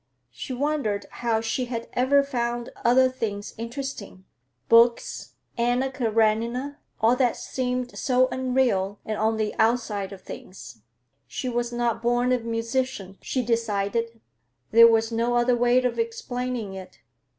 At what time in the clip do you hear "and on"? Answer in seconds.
9.05-9.37